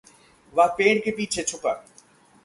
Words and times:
वह 0.53 0.67
पेड़ 0.67 0.97
के 0.99 1.11
पीछे 1.11 1.43
छुपा। 1.43 1.73